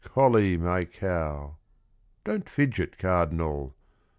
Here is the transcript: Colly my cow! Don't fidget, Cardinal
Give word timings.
Colly 0.03 0.57
my 0.57 0.85
cow! 0.85 1.57
Don't 2.23 2.49
fidget, 2.49 2.97
Cardinal 2.97 3.75